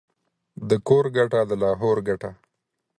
د 0.69 0.71
کور 0.87 1.05
گټه، 1.15 1.41
دلاهور 1.49 1.97
گټه. 2.07 2.31